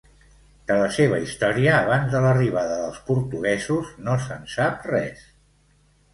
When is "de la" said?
0.69-0.85